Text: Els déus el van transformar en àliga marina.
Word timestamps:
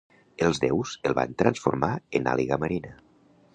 Els 0.45 0.59
déus 0.63 0.93
el 1.09 1.15
van 1.19 1.35
transformar 1.43 1.91
en 2.21 2.33
àliga 2.35 2.61
marina. 2.67 2.97